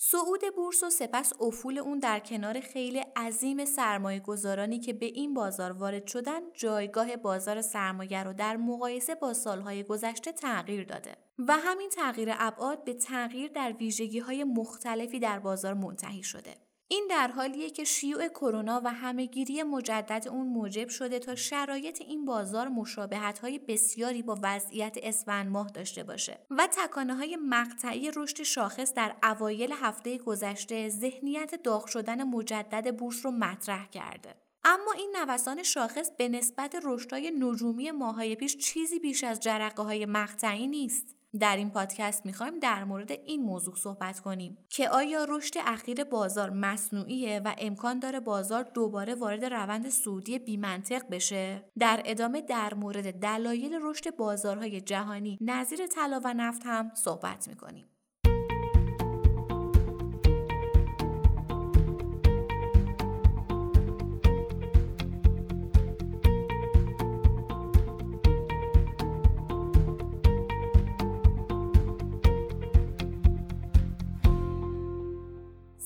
صعود 0.00 0.40
بورس 0.56 0.82
و 0.82 0.90
سپس 0.90 1.32
افول 1.40 1.78
اون 1.78 1.98
در 1.98 2.18
کنار 2.18 2.60
خیلی 2.60 3.04
عظیم 3.16 3.64
سرمایه 3.64 4.20
گذارانی 4.20 4.78
که 4.78 4.92
به 4.92 5.06
این 5.06 5.34
بازار 5.34 5.72
وارد 5.72 6.06
شدن 6.06 6.40
جایگاه 6.54 7.16
بازار 7.16 7.62
سرمایه 7.62 8.22
رو 8.22 8.32
در 8.32 8.56
مقایسه 8.56 9.14
با 9.14 9.34
سالهای 9.34 9.82
گذشته 9.82 10.32
تغییر 10.32 10.84
داده 10.84 11.16
و 11.38 11.56
همین 11.56 11.90
تغییر 11.90 12.28
ابعاد 12.38 12.84
به 12.84 12.94
تغییر 12.94 13.50
در 13.50 13.72
ویژگی 13.72 14.18
های 14.18 14.44
مختلفی 14.44 15.18
در 15.18 15.38
بازار 15.38 15.74
منتهی 15.74 16.22
شده. 16.22 16.67
این 16.90 17.06
در 17.10 17.28
حالیه 17.28 17.70
که 17.70 17.84
شیوع 17.84 18.28
کرونا 18.28 18.80
و 18.84 18.92
همهگیری 18.92 19.62
مجدد 19.62 20.28
اون 20.28 20.46
موجب 20.46 20.88
شده 20.88 21.18
تا 21.18 21.34
شرایط 21.34 22.00
این 22.00 22.24
بازار 22.24 22.68
مشابهت 22.68 23.38
های 23.38 23.58
بسیاری 23.58 24.22
با 24.22 24.38
وضعیت 24.42 24.96
اسفند 25.02 25.50
ماه 25.50 25.68
داشته 25.70 26.02
باشه 26.02 26.38
و 26.50 26.68
تکانه 26.72 27.14
های 27.14 27.36
مقطعی 27.36 28.10
رشد 28.16 28.42
شاخص 28.42 28.94
در 28.94 29.16
اوایل 29.22 29.72
هفته 29.72 30.18
گذشته 30.18 30.88
ذهنیت 30.88 31.62
داغ 31.62 31.86
شدن 31.86 32.22
مجدد 32.22 32.96
بورس 32.96 33.24
رو 33.24 33.30
مطرح 33.30 33.88
کرده. 33.88 34.34
اما 34.64 34.92
این 34.92 35.16
نوسان 35.16 35.62
شاخص 35.62 36.10
به 36.18 36.28
نسبت 36.28 36.76
رشدهای 36.84 37.30
نجومی 37.30 37.90
ماهای 37.90 38.36
پیش 38.36 38.56
چیزی 38.56 38.98
بیش 38.98 39.24
از 39.24 39.40
جرقه 39.40 39.82
های 39.82 40.06
مقطعی 40.06 40.66
نیست. 40.66 41.17
در 41.40 41.56
این 41.56 41.70
پادکست 41.70 42.26
می‌خوایم 42.26 42.58
در 42.58 42.84
مورد 42.84 43.12
این 43.12 43.42
موضوع 43.42 43.74
صحبت 43.76 44.20
کنیم 44.20 44.58
که 44.68 44.88
آیا 44.88 45.24
رشد 45.28 45.54
اخیر 45.66 46.04
بازار 46.04 46.50
مصنوعیه 46.50 47.40
و 47.44 47.54
امکان 47.58 47.98
داره 47.98 48.20
بازار 48.20 48.62
دوباره 48.62 49.14
وارد 49.14 49.44
روند 49.44 49.88
سعودی 49.88 50.38
بیمنطق 50.38 51.08
بشه؟ 51.10 51.70
در 51.78 52.02
ادامه 52.04 52.40
در 52.42 52.74
مورد 52.74 53.20
دلایل 53.20 53.78
رشد 53.82 54.16
بازارهای 54.16 54.80
جهانی 54.80 55.38
نظیر 55.40 55.86
طلا 55.86 56.20
و 56.24 56.34
نفت 56.34 56.62
هم 56.64 56.90
صحبت 56.94 57.48
می‌کنیم. 57.48 57.97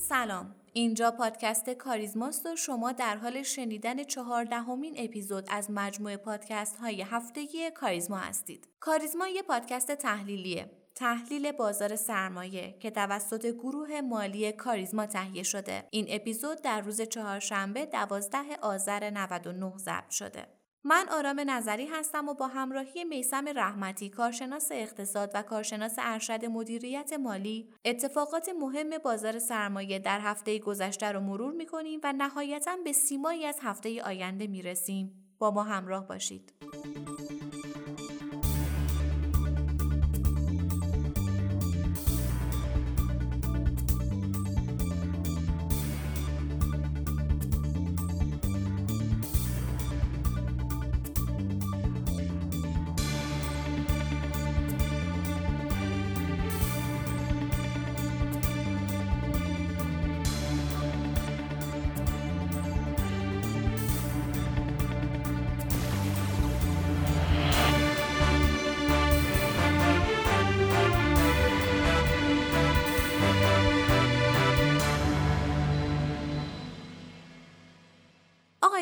سلام. 0.09 0.55
اینجا 0.73 1.11
پادکست 1.11 1.69
کاریزماست 1.69 2.45
و 2.45 2.55
شما 2.55 2.91
در 2.91 3.17
حال 3.17 3.43
شنیدن 3.43 4.03
چهاردهمین 4.03 4.95
اپیزود 4.97 5.47
از 5.49 5.71
مجموعه 5.71 6.17
پادکست 6.17 6.77
های 6.77 7.01
هفتگی 7.01 7.71
کاریزما 7.71 8.17
هستید. 8.17 8.67
کاریزما 8.79 9.27
یه 9.27 9.41
پادکست 9.41 9.91
تحلیلیه. 9.91 10.71
تحلیل 10.95 11.51
بازار 11.51 11.95
سرمایه 11.95 12.77
که 12.79 12.91
توسط 12.91 13.45
گروه 13.45 14.01
مالی 14.01 14.51
کاریزما 14.51 15.05
تهیه 15.05 15.43
شده. 15.43 15.87
این 15.91 16.05
اپیزود 16.09 16.61
در 16.61 16.81
روز 16.81 17.01
چهارشنبه 17.01 17.85
دوازده 17.85 18.57
آذر 18.61 19.09
99 19.09 19.73
ضبط 19.77 20.09
شده. 20.09 20.62
من 20.85 21.05
آرام 21.11 21.39
نظری 21.47 21.85
هستم 21.85 22.29
و 22.29 22.33
با 22.33 22.47
همراهی 22.47 23.03
میسم 23.03 23.45
رحمتی 23.55 24.09
کارشناس 24.09 24.69
اقتصاد 24.71 25.31
و 25.33 25.41
کارشناس 25.41 25.95
ارشد 25.97 26.45
مدیریت 26.45 27.13
مالی 27.13 27.69
اتفاقات 27.85 28.49
مهم 28.59 28.97
بازار 28.97 29.39
سرمایه 29.39 29.99
در 29.99 30.19
هفته 30.19 30.59
گذشته 30.59 31.11
رو 31.11 31.19
مرور 31.19 31.53
می‌کنیم 31.53 31.99
و 32.03 32.13
نهایتا 32.13 32.77
به 32.83 32.91
سیمایی 32.91 33.45
از 33.45 33.59
هفته 33.61 34.03
آینده 34.03 34.47
می‌رسیم. 34.47 35.35
با 35.39 35.51
ما 35.51 35.63
همراه 35.63 36.07
باشید. 36.07 36.53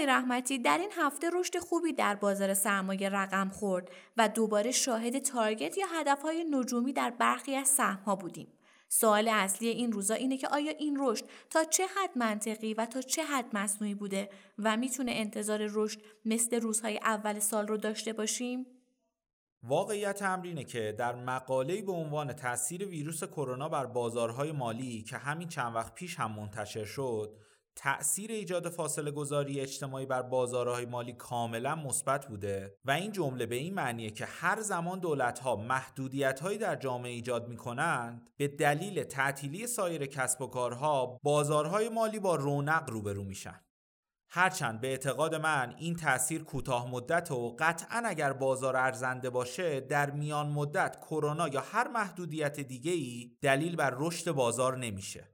رحمتی 0.05 0.59
در 0.59 0.77
این 0.77 0.91
هفته 0.97 1.29
رشد 1.33 1.57
خوبی 1.57 1.93
در 1.93 2.15
بازار 2.15 2.53
سرمایه 2.53 3.09
رقم 3.09 3.49
خورد 3.49 3.91
و 4.17 4.29
دوباره 4.29 4.71
شاهد 4.71 5.19
تارگت 5.19 5.77
یا 5.77 5.85
هدفهای 5.87 6.45
نجومی 6.51 6.93
در 6.93 7.09
برخی 7.09 7.55
از 7.55 7.67
سهمها 7.67 8.15
بودیم. 8.15 8.47
سوال 8.93 9.27
اصلی 9.27 9.67
این 9.67 9.91
روزا 9.91 10.13
اینه 10.13 10.37
که 10.37 10.47
آیا 10.47 10.71
این 10.71 10.97
رشد 10.99 11.25
تا 11.49 11.63
چه 11.63 11.83
حد 11.83 12.09
منطقی 12.15 12.73
و 12.73 12.85
تا 12.85 13.01
چه 13.01 13.23
حد 13.23 13.45
مصنوعی 13.53 13.95
بوده 13.95 14.29
و 14.59 14.77
می‌تونه 14.77 15.11
انتظار 15.15 15.69
رشد 15.71 15.99
مثل 16.25 16.59
روزهای 16.59 16.97
اول 16.97 17.39
سال 17.39 17.67
رو 17.67 17.77
داشته 17.77 18.13
باشیم؟ 18.13 18.65
واقعیت 19.63 20.21
امر 20.21 20.45
اینه 20.45 20.63
که 20.63 20.95
در 20.97 21.15
مقاله‌ای 21.15 21.81
به 21.81 21.91
عنوان 21.91 22.33
تاثیر 22.33 22.85
ویروس 22.85 23.23
کرونا 23.23 23.69
بر 23.69 23.85
بازارهای 23.85 24.51
مالی 24.51 25.03
که 25.03 25.17
همین 25.17 25.47
چند 25.47 25.75
وقت 25.75 25.95
پیش 25.95 26.19
هم 26.19 26.31
منتشر 26.31 26.85
شد 26.85 27.37
تأثیر 27.75 28.31
ایجاد 28.31 28.69
فاصله 28.69 29.11
گذاری 29.11 29.59
اجتماعی 29.59 30.05
بر 30.05 30.21
بازارهای 30.21 30.85
مالی 30.85 31.13
کاملا 31.13 31.75
مثبت 31.75 32.27
بوده 32.27 32.75
و 32.85 32.91
این 32.91 33.11
جمله 33.11 33.45
به 33.45 33.55
این 33.55 33.73
معنیه 33.73 34.09
که 34.09 34.25
هر 34.25 34.61
زمان 34.61 34.99
دولت 34.99 35.39
ها 35.39 35.55
محدودیت 35.55 36.39
هایی 36.39 36.57
در 36.57 36.75
جامعه 36.75 37.11
ایجاد 37.11 37.47
می 37.47 37.57
کنند 37.57 38.29
به 38.37 38.47
دلیل 38.47 39.03
تعطیلی 39.03 39.67
سایر 39.67 40.05
کسب 40.05 40.41
و 40.41 40.47
کارها 40.47 41.19
بازارهای 41.23 41.89
مالی 41.89 42.19
با 42.19 42.35
رونق 42.35 42.89
روبرو 42.89 43.23
میشن. 43.23 43.61
هرچند 44.33 44.81
به 44.81 44.87
اعتقاد 44.87 45.35
من 45.35 45.75
این 45.77 45.95
تاثیر 45.95 46.43
کوتاه 46.43 46.91
مدت 46.91 47.31
و 47.31 47.55
قطعا 47.59 48.01
اگر 48.05 48.33
بازار 48.33 48.77
ارزنده 48.77 49.29
باشه 49.29 49.79
در 49.79 50.11
میان 50.11 50.49
مدت 50.49 50.97
کرونا 50.99 51.47
یا 51.47 51.61
هر 51.61 51.87
محدودیت 51.87 52.59
دیگه 52.59 52.91
ای 52.91 53.37
دلیل 53.41 53.75
بر 53.75 53.93
رشد 53.97 54.31
بازار 54.31 54.77
نمیشه. 54.77 55.27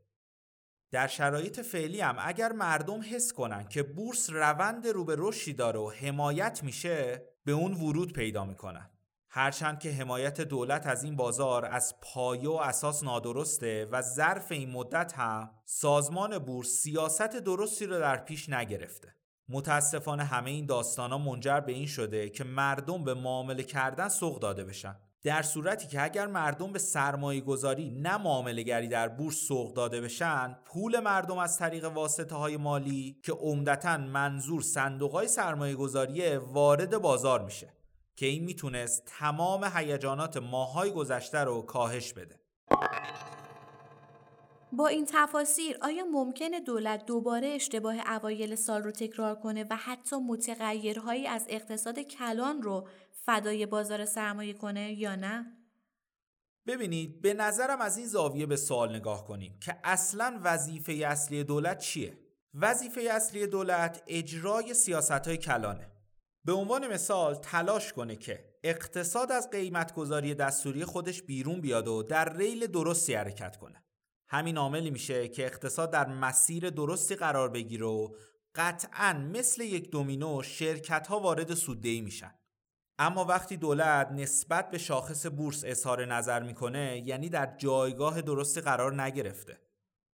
در 0.91 1.07
شرایط 1.07 1.59
فعلی 1.59 2.01
هم 2.01 2.15
اگر 2.19 2.51
مردم 2.51 3.01
حس 3.11 3.33
کنن 3.33 3.67
که 3.67 3.83
بورس 3.83 4.29
روند 4.29 4.87
رو 4.87 5.05
به 5.05 5.15
رشدی 5.17 5.53
داره 5.53 5.79
و 5.79 5.89
حمایت 5.89 6.63
میشه 6.63 7.27
به 7.45 7.51
اون 7.51 7.73
ورود 7.73 8.13
پیدا 8.13 8.45
می‌کنن. 8.45 8.89
هرچند 9.29 9.79
که 9.79 9.91
حمایت 9.91 10.41
دولت 10.41 10.87
از 10.87 11.03
این 11.03 11.15
بازار 11.15 11.65
از 11.65 11.95
پایه 12.01 12.49
و 12.49 12.53
اساس 12.53 13.03
نادرسته 13.03 13.87
و 13.91 14.01
ظرف 14.01 14.51
این 14.51 14.69
مدت 14.69 15.13
هم 15.13 15.49
سازمان 15.65 16.39
بورس 16.39 16.67
سیاست 16.67 17.35
درستی 17.35 17.85
رو 17.85 17.99
در 17.99 18.17
پیش 18.17 18.49
نگرفته. 18.49 19.15
متاسفانه 19.49 20.23
همه 20.23 20.49
این 20.49 20.65
داستان 20.65 21.11
ها 21.11 21.17
منجر 21.17 21.59
به 21.59 21.71
این 21.71 21.87
شده 21.87 22.29
که 22.29 22.43
مردم 22.43 23.03
به 23.03 23.13
معامله 23.13 23.63
کردن 23.63 24.09
سوق 24.09 24.39
داده 24.39 24.63
بشن. 24.63 24.95
در 25.23 25.41
صورتی 25.41 25.87
که 25.87 26.03
اگر 26.03 26.27
مردم 26.27 26.73
به 26.73 26.79
سرمایه 26.79 27.41
گذاری 27.41 27.89
نه 27.89 28.17
معامله 28.17 28.63
گری 28.63 28.87
در 28.87 29.07
بورس 29.07 29.35
سوق 29.35 29.73
داده 29.73 30.01
بشن 30.01 30.57
پول 30.65 30.99
مردم 30.99 31.37
از 31.37 31.57
طریق 31.57 31.85
واسطه 31.85 32.35
های 32.35 32.57
مالی 32.57 33.19
که 33.23 33.31
عمدتا 33.31 33.97
منظور 33.97 34.61
صندوق 34.61 35.11
های 35.11 35.27
سرمایه 35.27 35.75
گذاری 35.75 36.35
وارد 36.35 36.97
بازار 36.97 37.45
میشه 37.45 37.73
که 38.15 38.25
این 38.25 38.43
می‌تونست 38.43 39.03
تمام 39.05 39.63
هیجانات 39.75 40.37
ماهای 40.37 40.91
گذشته 40.91 41.37
رو 41.37 41.61
کاهش 41.61 42.13
بده. 42.13 42.39
با 44.71 44.87
این 44.87 45.05
تفاسیر 45.09 45.77
آیا 45.81 46.05
ممکنه 46.05 46.59
دولت 46.59 47.05
دوباره 47.05 47.47
اشتباه 47.47 47.95
اوایل 48.15 48.55
سال 48.55 48.83
رو 48.83 48.91
تکرار 48.91 49.35
کنه 49.35 49.65
و 49.69 49.75
حتی 49.75 50.15
متغیرهایی 50.15 51.27
از 51.27 51.45
اقتصاد 51.49 51.99
کلان 51.99 52.61
رو 52.61 52.87
فدای 53.27 53.65
بازار 53.65 54.05
سرمایه 54.05 54.53
کنه 54.53 54.93
یا 54.93 55.15
نه؟ 55.15 55.45
ببینید 56.67 57.21
به 57.21 57.33
نظرم 57.33 57.81
از 57.81 57.97
این 57.97 58.07
زاویه 58.07 58.45
به 58.45 58.55
سوال 58.55 58.95
نگاه 58.95 59.25
کنیم 59.25 59.59
که 59.59 59.77
اصلا 59.83 60.39
وظیفه 60.43 60.93
اصلی 60.93 61.43
دولت 61.43 61.79
چیه؟ 61.79 62.17
وظیفه 62.53 63.01
اصلی 63.01 63.47
دولت 63.47 64.03
اجرای 64.07 64.73
سیاست 64.73 65.11
های 65.27 65.37
کلانه 65.37 65.91
به 66.45 66.53
عنوان 66.53 66.87
مثال 66.87 67.35
تلاش 67.35 67.93
کنه 67.93 68.15
که 68.15 68.53
اقتصاد 68.63 69.31
از 69.31 69.49
قیمتگذاری 69.49 70.35
دستوری 70.35 70.85
خودش 70.85 71.21
بیرون 71.21 71.61
بیاد 71.61 71.87
و 71.87 72.03
در 72.03 72.37
ریل 72.37 72.67
درستی 72.67 73.13
حرکت 73.13 73.57
کنه 73.57 73.83
همین 74.29 74.57
عاملی 74.57 74.89
میشه 74.89 75.27
که 75.27 75.45
اقتصاد 75.45 75.91
در 75.91 76.07
مسیر 76.09 76.69
درستی 76.69 77.15
قرار 77.15 77.49
بگیره 77.49 77.85
و 77.85 78.15
قطعا 78.55 79.13
مثل 79.13 79.61
یک 79.61 79.91
دومینو 79.91 80.43
شرکت 80.43 81.07
ها 81.07 81.19
وارد 81.19 81.53
سوددهی 81.53 82.01
میشن 82.01 82.36
اما 82.99 83.25
وقتی 83.25 83.57
دولت 83.57 84.11
نسبت 84.11 84.71
به 84.71 84.77
شاخص 84.77 85.25
بورس 85.25 85.63
اظهار 85.65 86.05
نظر 86.05 86.43
می‌کنه 86.43 87.03
یعنی 87.05 87.29
در 87.29 87.55
جایگاه 87.57 88.21
درستی 88.21 88.61
قرار 88.61 89.01
نگرفته 89.01 89.57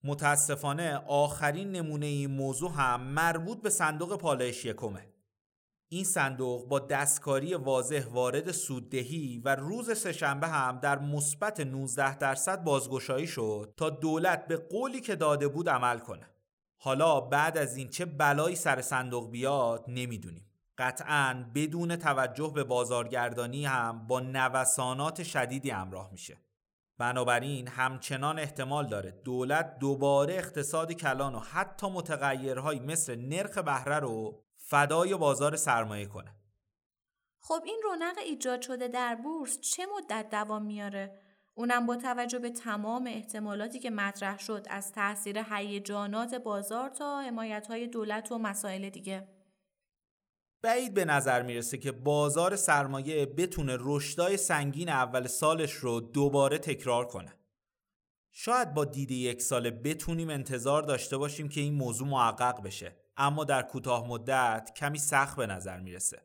متاسفانه 0.05 0.97
آخرین 1.07 1.73
نمونه 1.73 2.07
این 2.07 2.31
موضوع 2.31 2.71
هم 2.71 3.03
مربوط 3.03 3.63
به 3.63 3.71
صندوق 3.71 4.19
پالایش 4.19 4.65
یکمه 4.65 5.13
این 5.89 6.05
صندوق 6.05 6.69
با 6.69 6.79
دستکاری 6.79 7.55
واضح 7.55 8.07
وارد 8.11 8.51
سوددهی 8.51 9.43
و 9.45 9.57
روز 9.57 9.99
سهشنبه 9.99 10.49
هم 10.49 10.79
در 10.79 10.99
مثبت 10.99 11.61
19 11.61 12.19
درصد 12.19 12.65
بازگشایی 12.65 13.27
شد 13.27 13.75
تا 13.77 13.91
دولت 13.91 14.47
به 14.47 14.57
قولی 14.57 15.01
که 15.01 15.17
داده 15.17 15.49
بود 15.49 15.69
عمل 15.69 15.99
کنه. 15.99 16.27
حالا 16.77 17.21
بعد 17.21 17.59
از 17.59 17.77
این 17.77 17.89
چه 17.89 18.05
بلایی 18.05 18.57
سر 18.57 18.81
صندوق 18.81 19.31
بیاد 19.31 19.85
نمی‌دونیم. 19.89 20.52
قطعا 20.79 21.51
بدون 21.55 21.97
توجه 21.97 22.53
به 22.55 22.65
بازارگردانی 22.65 23.67
هم 23.67 24.07
با 24.07 24.21
نوسانات 24.21 25.23
شدیدی 25.23 25.71
همراه 25.71 26.13
میشه. 26.13 26.39
بنابراین 26.99 27.69
همچنان 27.69 28.39
احتمال 28.39 28.87
داره 28.87 29.11
دولت 29.11 29.79
دوباره 29.79 30.35
اقتصاد 30.35 30.93
کلان 30.93 31.35
و 31.35 31.39
حتی 31.39 31.91
متغیرهایی 31.91 32.81
مثل 32.81 33.17
نرخ 33.17 33.59
بهره 33.59 33.99
رو 33.99 34.43
فدای 34.57 35.17
بازار 35.17 35.57
سرمایه 35.57 36.07
کنه. 36.07 36.35
خب 37.41 37.63
این 37.65 37.81
رونق 37.85 38.19
ایجاد 38.19 38.63
شده 38.63 38.89
در 38.89 39.15
بورس 39.15 39.61
چه 39.61 39.87
مدت 39.97 40.29
دوام 40.31 40.63
میاره؟ 40.63 41.19
اونم 41.55 41.87
با 41.87 41.97
توجه 41.97 42.39
به 42.39 42.51
تمام 42.51 43.07
احتمالاتی 43.07 43.79
که 43.79 43.91
مطرح 43.91 44.39
شد 44.39 44.67
از 44.71 44.93
تاثیر 44.93 45.39
هیجانات 45.51 46.35
بازار 46.35 46.89
تا 46.89 47.21
حمایت 47.21 47.67
های 47.67 47.87
دولت 47.87 48.33
و 48.33 48.39
مسائل 48.39 48.89
دیگه. 48.89 49.29
بعید 50.63 50.95
به 50.95 51.05
نظر 51.05 51.43
می‌رسه 51.43 51.79
که 51.79 51.93
بازار 51.93 52.57
سرمایه 52.57 53.27
بتونه 53.27 53.77
رشدای 53.81 54.37
سنگین 54.37 54.89
اول 54.89 55.27
سالش 55.27 55.73
رو 55.73 56.01
دوباره 56.01 56.59
تکرار 56.59 57.07
کنه. 57.07 57.33
شاید 58.33 58.75
با 58.75 58.85
دید 58.85 59.11
یک 59.11 59.43
ساله 59.43 59.71
بتونیم 59.71 60.31
انتظار 60.31 60.83
داشته 60.83 61.17
باشیم 61.17 61.49
که 61.49 61.61
این 61.61 61.75
موضوع 61.75 62.09
محقق 62.09 62.63
بشه 62.63 62.97
اما 63.17 63.45
در 63.45 63.63
کوتاه 63.63 64.09
مدت 64.09 64.73
کمی 64.77 64.99
سخت 64.99 65.37
به 65.37 65.47
نظر 65.47 65.81
می‌رسه. 65.81 66.23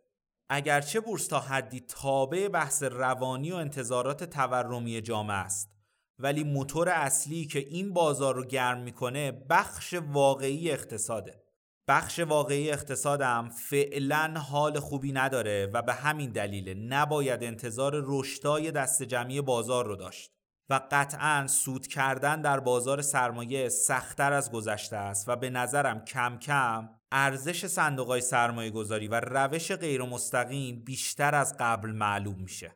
اگرچه 0.50 1.00
بورس 1.00 1.28
تا 1.28 1.40
حدی 1.40 1.80
تابع 1.80 2.48
بحث 2.48 2.84
روانی 2.84 3.52
و 3.52 3.56
انتظارات 3.56 4.24
تورمی 4.24 5.02
جامعه 5.02 5.38
است 5.38 5.72
ولی 6.20 6.44
موتور 6.44 6.90
اصلی 6.90 7.46
که 7.46 7.60
این 7.60 7.94
بازار 7.94 8.36
رو 8.36 8.46
گرم 8.46 8.82
می‌کنه 8.82 9.32
بخش 9.32 9.94
واقعی 9.94 10.72
اقتصاده. 10.72 11.47
بخش 11.90 12.20
واقعی 12.20 12.72
اقتصادم 12.72 13.50
فعلا 13.50 14.34
حال 14.38 14.80
خوبی 14.80 15.12
نداره 15.12 15.70
و 15.74 15.82
به 15.82 15.94
همین 15.94 16.32
دلیل 16.32 16.94
نباید 16.94 17.44
انتظار 17.44 18.04
رشدای 18.06 18.72
دست 18.72 19.04
جمعی 19.04 19.42
بازار 19.42 19.86
رو 19.86 19.96
داشت 19.96 20.32
و 20.70 20.82
قطعا 20.92 21.48
سود 21.48 21.88
کردن 21.88 22.42
در 22.42 22.60
بازار 22.60 23.02
سرمایه 23.02 23.70
سختتر 23.70 24.34
از 24.34 24.52
گذشته 24.52 24.96
است 24.96 25.30
و 25.30 25.36
به 25.36 25.50
نظرم 25.50 26.06
کم 26.06 26.38
کم 26.38 26.90
ارزش 27.12 27.66
صندوق 27.66 28.08
های 28.08 28.22
سرمایه 28.22 28.72
گذاری 28.72 29.08
و 29.08 29.20
روش 29.20 29.72
غیر 29.72 30.04
مستقیم 30.04 30.84
بیشتر 30.84 31.36
از 31.36 31.56
قبل 31.60 31.92
معلوم 31.92 32.40
میشه 32.40 32.76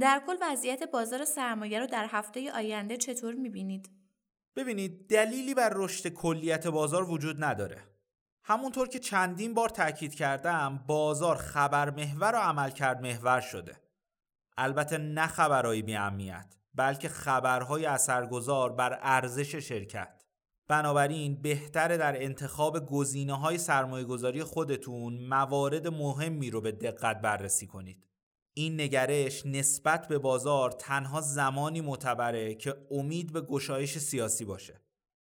در 0.00 0.22
کل 0.26 0.36
وضعیت 0.42 0.90
بازار 0.90 1.24
سرمایه 1.24 1.80
رو 1.80 1.86
در 1.86 2.06
هفته 2.10 2.52
آینده 2.52 2.96
چطور 2.96 3.34
می‌بینید؟ 3.34 3.90
ببینید 4.56 5.08
دلیلی 5.10 5.54
بر 5.54 5.72
رشد 5.74 6.08
کلیت 6.08 6.66
بازار 6.66 7.10
وجود 7.10 7.44
نداره 7.44 7.95
همونطور 8.48 8.88
که 8.88 8.98
چندین 8.98 9.54
بار 9.54 9.68
تاکید 9.68 10.14
کردم 10.14 10.84
بازار 10.86 11.36
خبر 11.36 11.90
محور 11.90 12.34
و 12.34 12.38
عملکرد 12.38 13.00
محور 13.00 13.40
شده. 13.40 13.76
البته 14.56 14.98
نه 14.98 15.26
خبرهای 15.26 15.82
بی 15.82 15.98
بلکه 16.74 17.08
خبرهای 17.08 17.86
اثرگذار 17.86 18.72
بر 18.72 18.98
ارزش 19.02 19.54
شرکت. 19.54 20.22
بنابراین 20.68 21.42
بهتره 21.42 21.96
در 21.96 22.22
انتخاب 22.22 22.86
گزینه 22.86 23.34
های 23.34 23.58
سرمایه 23.58 24.04
گذاری 24.04 24.42
خودتون 24.42 25.26
موارد 25.28 25.88
مهمی 25.88 26.50
رو 26.50 26.60
به 26.60 26.72
دقت 26.72 27.20
بررسی 27.20 27.66
کنید. 27.66 28.06
این 28.54 28.80
نگرش 28.80 29.46
نسبت 29.46 30.08
به 30.08 30.18
بازار 30.18 30.70
تنها 30.70 31.20
زمانی 31.20 31.80
معتبره 31.80 32.54
که 32.54 32.74
امید 32.90 33.32
به 33.32 33.40
گشایش 33.40 33.98
سیاسی 33.98 34.44
باشه. 34.44 34.85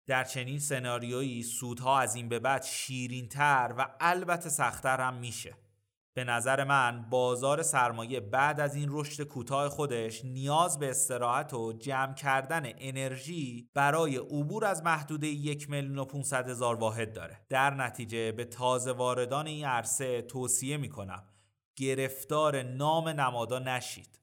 در 0.10 0.24
چنین 0.24 0.60
سناریویی 0.60 1.44
سودها 1.44 2.00
از 2.00 2.16
این 2.16 2.30
به 2.30 2.40
بعد 2.40 2.64
شیرینتر 2.64 3.74
و 3.78 3.88
البته 4.00 4.50
سختتر 4.50 5.02
هم 5.02 5.14
میشه. 5.14 5.56
به 6.14 6.24
نظر 6.24 6.64
من 6.64 7.10
بازار 7.10 7.62
سرمایه 7.62 8.20
بعد 8.20 8.60
از 8.60 8.76
این 8.76 8.88
رشد 8.92 9.24
کوتاه 9.24 9.70
خودش 9.70 10.26
نیاز 10.26 10.80
به 10.80 10.90
استراحت 10.90 11.54
و 11.54 11.74
جمع 11.74 12.14
کردن 12.14 12.72
انرژی 12.78 13.70
برای 13.74 14.18
عبور 14.18 14.66
از 14.66 14.84
محدوده 14.84 15.28
یک 15.28 15.70
میلیون 15.70 15.98
و 15.98 16.06
500 16.06 16.50
هزار 16.50 16.76
واحد 16.76 17.14
داره. 17.14 17.46
در 17.50 17.74
نتیجه 17.74 18.32
به 18.32 18.46
تازه 18.46 18.92
واردان 18.92 19.48
این 19.48 19.66
عرصه 19.66 20.22
توصیه 20.22 20.78
می‌کنم 20.78 21.24
گرفتار 21.76 22.62
نام 22.64 23.08
نمادا 23.08 23.60
نشید. 23.60 24.19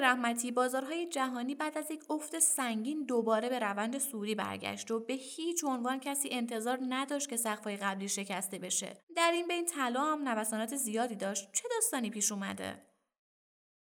رحمتی 0.00 0.52
بازارهای 0.52 1.08
جهانی 1.08 1.54
بعد 1.54 1.78
از 1.78 1.90
یک 1.90 2.04
افت 2.10 2.38
سنگین 2.38 3.04
دوباره 3.04 3.48
به 3.48 3.58
روند 3.58 3.98
سوری 3.98 4.34
برگشت 4.34 4.90
و 4.90 5.00
به 5.00 5.14
هیچ 5.14 5.64
عنوان 5.64 6.00
کسی 6.00 6.28
انتظار 6.32 6.78
نداشت 6.88 7.28
که 7.28 7.36
سقفهای 7.36 7.76
قبلی 7.76 8.08
شکسته 8.08 8.58
بشه. 8.58 8.96
در 9.16 9.30
این 9.34 9.48
بین 9.48 9.66
طلا 9.66 10.04
هم 10.04 10.28
نوسانات 10.28 10.76
زیادی 10.76 11.14
داشت. 11.14 11.52
چه 11.52 11.68
داستانی 11.70 12.10
پیش 12.10 12.32
اومده؟ 12.32 12.86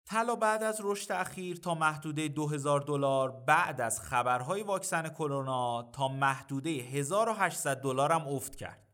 طلا 0.07 0.35
بعد 0.35 0.63
از 0.63 0.81
رشد 0.83 1.11
اخیر 1.11 1.57
تا 1.57 1.75
محدوده 1.75 2.27
2000 2.27 2.81
دلار 2.81 3.31
بعد 3.31 3.81
از 3.81 4.01
خبرهای 4.01 4.63
واکسن 4.63 5.09
کرونا 5.09 5.83
تا 5.91 6.07
محدوده 6.07 6.69
1800 6.69 7.81
دلار 7.81 8.11
هم 8.11 8.27
افت 8.27 8.55
کرد. 8.55 8.84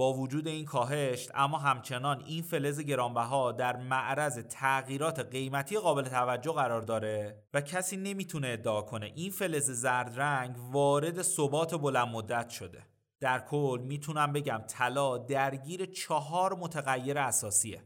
با 0.00 0.12
وجود 0.12 0.48
این 0.48 0.64
کاهش 0.64 1.28
اما 1.34 1.58
همچنان 1.58 2.24
این 2.26 2.42
فلز 2.42 2.80
گرانبها 2.80 3.52
در 3.52 3.76
معرض 3.76 4.38
تغییرات 4.38 5.18
قیمتی 5.20 5.78
قابل 5.78 6.02
توجه 6.02 6.52
قرار 6.52 6.82
داره 6.82 7.44
و 7.54 7.60
کسی 7.60 7.96
نمی‌تونه 7.96 8.48
ادعا 8.48 8.82
کنه 8.82 9.12
این 9.14 9.30
فلز 9.30 9.70
زرد 9.70 10.20
رنگ 10.20 10.56
وارد 10.72 11.22
ثبات 11.22 11.74
بلند 11.74 12.08
مدت 12.08 12.48
شده. 12.50 12.86
در 13.20 13.40
کل 13.40 13.80
می‌تونم 13.82 14.32
بگم 14.32 14.62
طلا 14.68 15.18
درگیر 15.18 15.86
چهار 15.86 16.54
متغیر 16.54 17.18
اساسیه. 17.18 17.82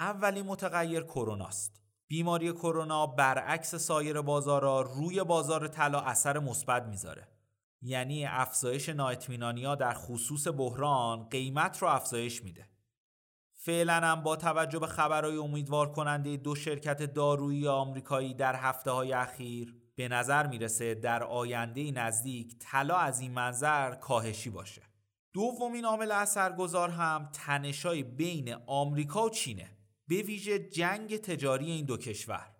اولین 0.00 0.46
متغیر 0.46 1.02
کروناست. 1.02 1.80
بیماری 2.08 2.52
کرونا 2.52 3.06
برعکس 3.06 3.74
سایر 3.74 4.20
بازارها 4.20 4.80
روی 4.80 5.24
بازار 5.24 5.68
طلا 5.68 6.00
اثر 6.00 6.38
مثبت 6.38 6.82
می‌ذاره. 6.82 7.28
یعنی 7.86 8.26
افزایش 8.26 8.88
ها 8.88 9.74
در 9.74 9.94
خصوص 9.94 10.46
بحران 10.48 11.28
قیمت 11.28 11.78
رو 11.82 11.88
افزایش 11.88 12.44
میده. 12.44 12.68
فعلا 13.52 13.94
هم 13.94 14.22
با 14.22 14.36
توجه 14.36 14.78
به 14.78 14.86
خبرهای 14.86 15.36
امیدوار 15.36 15.92
کننده 15.92 16.36
دو 16.36 16.54
شرکت 16.54 17.02
دارویی 17.02 17.68
آمریکایی 17.68 18.34
در 18.34 18.56
هفته 18.56 18.90
های 18.90 19.12
اخیر 19.12 19.74
به 19.96 20.08
نظر 20.08 20.46
می‌رسه 20.46 20.94
در 20.94 21.22
آینده 21.22 21.90
نزدیک 21.90 22.56
طلا 22.58 22.96
از 22.96 23.20
این 23.20 23.32
منظر 23.32 23.94
کاهشی 23.94 24.50
باشه. 24.50 24.82
دومین 25.32 25.84
عامل 25.84 26.12
اثرگذار 26.12 26.90
هم 26.90 27.30
تنشای 27.32 28.02
بین 28.02 28.54
آمریکا 28.66 29.24
و 29.24 29.30
چینه 29.30 29.70
به 30.08 30.22
ویژه 30.22 30.58
جنگ 30.58 31.16
تجاری 31.16 31.70
این 31.70 31.84
دو 31.84 31.96
کشور 31.96 32.55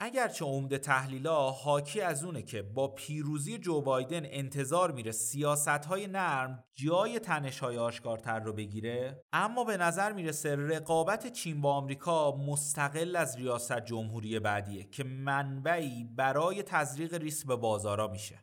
اگرچه 0.00 0.44
عمده 0.44 0.78
تحلیلا 0.78 1.50
حاکی 1.50 2.00
از 2.00 2.24
اونه 2.24 2.42
که 2.42 2.62
با 2.62 2.88
پیروزی 2.88 3.58
جو 3.58 3.80
بایدن 3.80 4.20
انتظار 4.24 4.92
میره 4.92 5.12
سیاست 5.12 5.68
های 5.68 6.06
نرم 6.06 6.64
جای 6.74 7.18
تنش 7.18 7.58
های 7.58 7.78
آشکارتر 7.78 8.40
رو 8.40 8.52
بگیره 8.52 9.24
اما 9.32 9.64
به 9.64 9.76
نظر 9.76 10.12
می‌رسه 10.12 10.56
رقابت 10.56 11.32
چین 11.32 11.60
با 11.60 11.74
آمریکا 11.74 12.36
مستقل 12.36 13.16
از 13.16 13.36
ریاست 13.36 13.80
جمهوری 13.80 14.38
بعدیه 14.38 14.84
که 14.84 15.04
منبعی 15.04 16.04
برای 16.04 16.62
تزریق 16.62 17.14
ریسک 17.14 17.46
به 17.46 17.56
بازارا 17.56 18.08
میشه. 18.08 18.38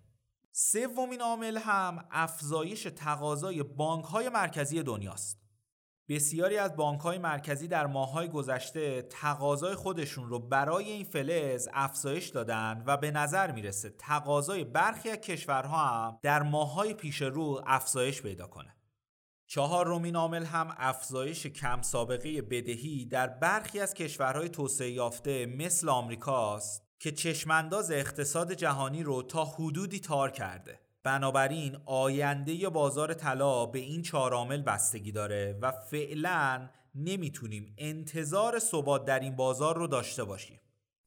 سومین 0.51 1.21
عامل 1.21 1.57
هم 1.57 2.05
افزایش 2.11 2.87
تقاضای 2.95 3.63
بانک 3.63 4.05
های 4.05 4.29
مرکزی 4.29 4.83
دنیاست. 4.83 5.42
بسیاری 6.09 6.57
از 6.57 6.71
های 7.01 7.17
مرکزی 7.17 7.67
در 7.67 7.87
ماههای 7.87 8.27
گذشته 8.27 9.01
تقاضای 9.01 9.75
خودشون 9.75 10.29
رو 10.29 10.39
برای 10.39 10.85
این 10.85 11.03
فلز 11.03 11.69
افزایش 11.73 12.29
دادن 12.29 12.83
و 12.85 12.97
به 12.97 13.11
نظر 13.11 13.51
می‌رسه 13.51 13.89
تقاضای 13.89 14.63
برخی 14.63 15.09
از 15.09 15.17
کشورها 15.17 15.77
هم 15.77 16.19
در 16.21 16.43
ماههای 16.43 16.93
پیش 16.93 17.21
رو 17.21 17.61
افزایش 17.67 18.21
پیدا 18.21 18.47
کنه. 18.47 18.75
چهارمین 19.47 20.15
عامل 20.15 20.45
هم 20.45 20.75
افزایش 20.77 21.47
کم 21.47 21.81
سابقه 21.81 22.41
بدهی 22.41 23.05
در 23.05 23.27
برخی 23.27 23.79
از 23.79 23.93
کشورهای 23.93 24.49
توسعه 24.49 24.91
یافته 24.91 25.45
مثل 25.45 25.89
آمریکاست 25.89 26.83
که 26.99 27.11
چشمانداز 27.11 27.91
اقتصاد 27.91 28.53
جهانی 28.53 29.03
رو 29.03 29.23
تا 29.23 29.45
حدودی 29.45 29.99
تار 29.99 30.31
کرده. 30.31 30.79
بنابراین 31.03 31.77
آینده 31.85 32.69
بازار 32.69 33.13
طلا 33.13 33.65
به 33.65 33.79
این 33.79 34.01
چهار 34.01 34.33
عامل 34.33 34.61
بستگی 34.61 35.11
داره 35.11 35.59
و 35.61 35.71
فعلا 35.71 36.69
نمی‌تونیم 36.95 37.75
انتظار 37.77 38.59
ثبات 38.59 39.05
در 39.05 39.19
این 39.19 39.35
بازار 39.35 39.77
رو 39.77 39.87
داشته 39.87 40.23
باشیم. 40.23 40.59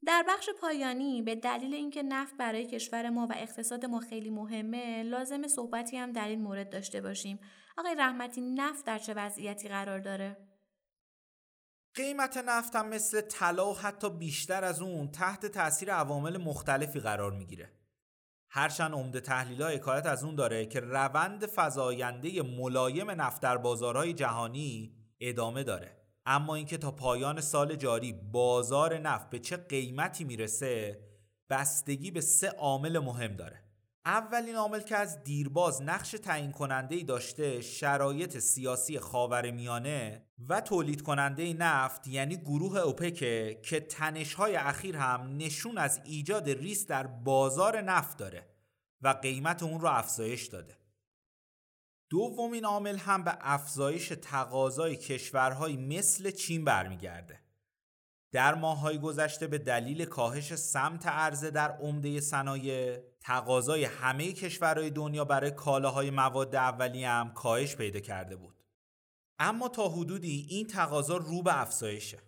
در 0.05 0.25
بخش 0.29 0.49
پایانی 0.61 1.21
به 1.21 1.35
دلیل 1.35 1.73
اینکه 1.73 2.03
نفت 2.03 2.37
برای 2.37 2.65
کشور 2.67 3.09
ما 3.09 3.27
و 3.29 3.33
اقتصاد 3.37 3.85
ما 3.85 3.99
خیلی 3.99 4.29
مهمه 4.29 5.03
لازم 5.03 5.47
صحبتی 5.47 5.97
هم 5.97 6.11
در 6.11 6.27
این 6.27 6.41
مورد 6.41 6.69
داشته 6.69 7.01
باشیم. 7.01 7.39
آقای 7.77 7.95
رحمتی 7.95 8.41
نفت 8.41 8.85
در 8.85 8.97
چه 8.97 9.13
وضعیتی 9.13 9.67
قرار 9.67 9.99
داره؟ 9.99 10.37
قیمت 11.93 12.37
نفت 12.37 12.75
هم 12.75 12.89
مثل 12.89 13.21
طلا 13.21 13.71
و 13.71 13.77
حتی 13.77 14.09
بیشتر 14.09 14.63
از 14.63 14.81
اون 14.81 15.11
تحت 15.11 15.45
تاثیر 15.45 15.93
عوامل 15.93 16.37
مختلفی 16.37 16.99
قرار 16.99 17.31
می‌گیره. 17.31 17.76
هرچند 18.49 18.93
عمده 18.93 19.19
تحلیل 19.19 19.61
ها 19.61 19.69
حکایت 19.69 20.05
از 20.05 20.23
اون 20.23 20.35
داره 20.35 20.65
که 20.65 20.79
روند 20.79 21.45
فزاینده 21.55 22.41
ملایم 22.41 23.11
نفت 23.11 23.41
در 23.41 23.57
بازارهای 23.57 24.13
جهانی 24.13 24.95
ادامه 25.19 25.63
داره. 25.63 25.97
اما 26.25 26.55
اینکه 26.55 26.77
تا 26.77 26.91
پایان 26.91 27.41
سال 27.41 27.75
جاری 27.75 28.13
بازار 28.13 28.97
نفت 28.97 29.29
به 29.29 29.39
چه 29.39 29.57
قیمتی 29.57 30.23
می‌رسه 30.23 30.99
بستگی 31.49 32.11
به 32.11 32.21
سه 32.21 32.47
عامل 32.47 32.99
مهم 32.99 33.35
داره. 33.35 33.66
اولین 34.07 34.55
عامل 34.55 34.79
که 34.79 34.95
از 34.95 35.23
دیرباز 35.23 35.81
نقش 35.81 36.11
تعیین 36.11 36.51
کننده 36.51 36.95
ای 36.95 37.03
داشته 37.03 37.61
شرایط 37.61 38.37
سیاسی 38.37 38.99
خاورمیانه 38.99 40.27
و 40.49 40.61
تولید 40.61 41.01
کننده 41.01 41.53
نفت 41.53 42.07
یعنی 42.07 42.37
گروه 42.37 42.77
اوپک 42.77 43.13
که 43.61 43.79
تنشهای 43.89 44.55
اخیر 44.55 44.97
هم 44.97 45.37
نشون 45.37 45.77
از 45.77 46.01
ایجاد 46.05 46.49
ریس 46.49 46.87
در 46.87 47.07
بازار 47.07 47.81
نفت 47.81 48.17
داره 48.17 48.49
و 49.01 49.07
قیمت 49.07 49.63
اون 49.63 49.79
رو 49.79 49.87
افزایش 49.87 50.47
داده 50.47 50.77
دومین 52.09 52.65
عامل 52.65 52.97
هم 52.97 53.23
به 53.23 53.37
افزایش 53.41 54.13
تقاضای 54.21 54.95
کشورهایی 54.95 55.77
مثل 55.77 56.31
چین 56.31 56.65
برمیگرده. 56.65 57.46
در 58.31 58.55
ماههای 58.55 58.99
گذشته 58.99 59.47
به 59.47 59.57
دلیل 59.57 60.05
کاهش 60.05 60.55
سمت 60.55 61.07
عرضه 61.07 61.51
در 61.51 61.71
عمده 61.71 62.21
صنایع 62.21 62.99
تقاضای 63.21 63.83
همه 63.83 64.33
کشورهای 64.33 64.89
دنیا 64.89 65.25
برای 65.25 65.51
کالاهای 65.51 66.09
مواد 66.09 66.55
اولیه 66.55 67.09
هم 67.09 67.33
کاهش 67.33 67.75
پیدا 67.75 67.99
کرده 67.99 68.35
بود. 68.35 68.63
اما 69.39 69.69
تا 69.69 69.89
حدودی 69.89 70.47
این 70.49 70.67
تقاضا 70.67 71.17
رو 71.17 71.43
به 71.43 71.61
افزایشه. 71.61 72.19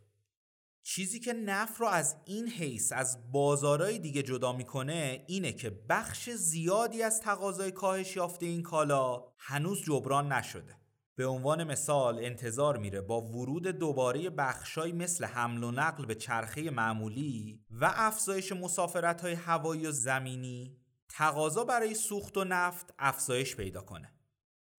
چیزی 0.84 1.20
که 1.20 1.34
نفت 1.34 1.82
رو 1.82 1.88
از 1.88 2.16
این 2.26 2.48
حیث 2.48 2.92
از 2.92 3.32
بازارهای 3.32 4.00
دیگه 4.00 4.24
جدا 4.24 4.54
می‌کنه 4.54 5.26
اینه 5.28 5.52
که 5.52 5.70
بخش 5.70 6.30
زیادی 6.30 7.04
از 7.04 7.22
تقاضای 7.22 7.72
کاهش 7.72 8.16
یافته 8.16 8.46
این 8.46 8.64
کالا 8.64 9.24
هنوز 9.38 9.84
جبران 9.84 10.32
نشده 10.32 10.79
به 11.20 11.26
عنوان 11.26 11.64
مثال 11.64 12.20
انتظار 12.20 12.78
میره 12.78 13.02
با 13.02 13.22
ورود 13.22 13.68
دوباره 13.68 14.30
بخشای 14.30 14.92
مثل 14.92 15.26
حمل 15.26 15.64
و 15.64 15.72
نقل 15.72 16.06
به 16.06 16.16
چرخه 16.16 16.70
معمولی 16.70 17.62
و 17.72 17.92
افزایش 17.96 18.52
مسافرت 18.52 19.22
های 19.22 19.34
هوایی 19.34 19.86
و 19.86 19.92
زمینی 19.92 20.78
تقاضا 21.10 21.64
برای 21.64 21.96
سوخت 21.96 22.38
و 22.38 22.44
نفت 22.44 22.94
افزایش 23.00 23.56
پیدا 23.56 23.82
کنه. 23.82 24.14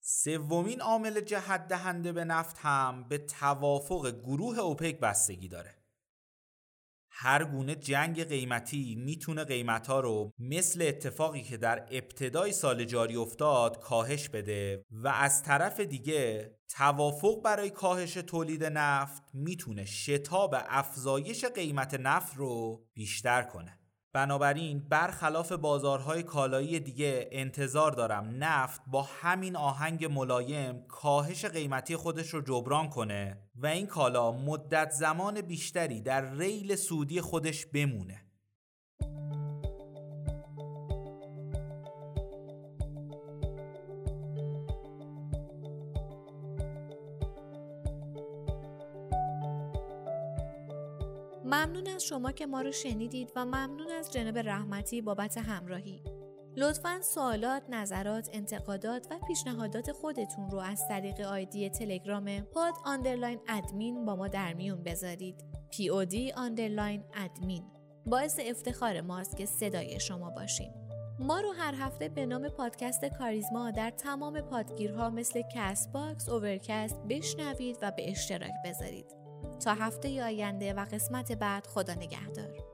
سومین 0.01 0.81
عامل 0.81 1.21
جهت 1.21 1.69
دهنده 1.69 2.13
به 2.13 2.25
نفت 2.25 2.57
هم 2.59 3.09
به 3.09 3.19
توافق 3.19 4.21
گروه 4.21 4.59
اوپک 4.59 5.01
بستگی 5.01 5.49
داره. 5.49 5.75
هر 7.23 7.45
گونه 7.45 7.75
جنگ 7.75 8.25
قیمتی 8.25 8.95
می‌تونه 8.95 9.45
قیمت 9.45 9.87
ها 9.87 10.01
رو 10.01 10.33
مثل 10.39 10.83
اتفاقی 10.83 11.43
که 11.43 11.57
در 11.57 11.87
ابتدای 11.91 12.53
سال 12.53 12.85
جاری 12.85 13.17
افتاد 13.17 13.81
کاهش 13.81 14.29
بده 14.29 14.85
و 14.91 15.09
از 15.09 15.43
طرف 15.43 15.81
دیگه 15.81 16.55
توافق 16.69 17.43
برای 17.43 17.71
کاهش 17.71 18.15
تولید 18.15 18.65
نفت 18.65 19.23
می‌تونه 19.35 19.85
شتاب 19.85 20.55
افزایش 20.69 21.45
قیمت 21.45 21.95
نفت 21.95 22.37
رو 22.37 22.85
بیشتر 22.95 23.43
کنه. 23.43 23.80
بنابراین 24.13 24.89
برخلاف 24.89 25.53
بازارهای 25.53 26.23
کالایی 26.23 26.81
دیگه 26.81 27.29
انتظار 27.33 27.93
دارم 27.93 28.35
نفت 28.39 28.83
با 28.87 29.03
همین 29.03 29.57
آهنگ 29.57 30.05
ملایم 30.05 30.85
کاهش 30.89 31.45
قیمتی 31.45 31.97
خودش 31.97 32.29
رو 32.29 32.41
جبران 32.41 32.89
کنه 32.89 33.39
و 33.57 33.67
این 33.67 33.87
کالا 33.87 34.33
مدت 34.33 34.91
زمان 34.91 35.41
بیشتری 35.41 36.01
در 36.01 36.35
ریل 36.35 36.77
سودی 36.77 37.21
خودش 37.21 37.67
بمونه. 37.67 38.30
از 52.01 52.07
شما 52.07 52.33
که 52.33 52.47
ما 52.47 52.63
رو 52.63 52.73
شنیدید 52.73 53.33
و 53.37 53.45
ممنون 53.45 53.91
از 53.91 54.13
جناب 54.13 54.39
رحمتی 54.39 55.03
بابت 55.03 55.39
همراهی. 55.39 56.03
لطفا 56.57 57.01
سوالات، 57.03 57.63
نظرات، 57.69 58.31
انتقادات 58.33 59.07
و 59.11 59.19
پیشنهادات 59.29 59.93
خودتون 59.93 60.51
رو 60.51 60.59
از 60.59 60.83
طریق 60.89 61.21
ID 61.21 61.71
تلگرام 61.71 62.41
pod 62.41 62.75
underline 62.85 63.41
admin 63.49 64.05
با 64.05 64.17
ما 64.17 64.29
در 64.29 64.55
میون 64.55 64.83
بذارید. 64.83 65.45
POD 65.73 66.15
underline 66.37 67.05
admin 67.15 67.65
باعث 68.07 68.41
افتخار 68.43 69.01
ماست 69.01 69.37
که 69.37 69.47
صدای 69.47 70.01
شما 70.01 70.31
باشیم. 70.31 70.75
ما 71.19 71.41
رو 71.41 71.53
هر 71.53 71.75
هفته 71.75 72.09
به 72.09 72.27
نام 72.27 72.49
پادکست 72.49 73.05
کاریزما 73.05 73.71
در 73.71 73.91
تمام 73.91 74.41
پادگیرها 74.41 75.11
مثل 75.11 75.43
Castbox، 75.55 76.29
Overcast 76.29 77.01
بشنوید 77.09 77.79
و 77.83 77.91
به 77.91 78.11
اشتراک 78.11 78.53
بذارید. 78.65 79.20
تا 79.61 79.75
هفته 79.75 80.25
آینده 80.25 80.73
و 80.75 80.85
قسمت 80.93 81.33
بعد 81.33 81.67
خدا 81.67 81.95
نگهدار. 81.95 82.70